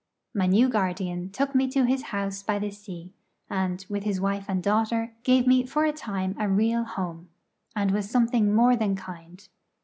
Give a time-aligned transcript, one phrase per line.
[0.33, 3.13] My new guardian took me to his house by the sea,
[3.51, 7.29] and, with his wife and daughter, gave me for a time a real home,
[7.75, 9.47] and was something more than kind.